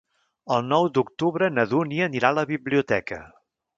[0.55, 3.21] El nou d'octubre na Dúnia anirà a la biblioteca.